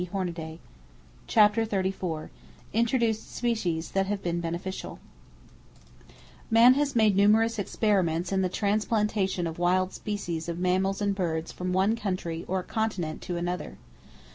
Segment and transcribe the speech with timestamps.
[0.01, 2.29] [Page 324] CHAPTER XXXIV
[2.73, 4.97] INTRODUCED SPECIES THAT HAVE BEEN BENEFICIAL
[6.49, 11.51] Man has made numerous experiments in the transplantation of wild species of mammals and birds
[11.51, 13.77] from one country, or continent, to another.